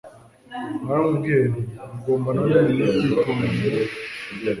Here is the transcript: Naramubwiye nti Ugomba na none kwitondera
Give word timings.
Naramubwiye 0.83 1.41
nti 1.51 1.61
Ugomba 1.95 2.29
na 2.35 2.43
none 2.51 2.71
kwitondera 2.99 3.93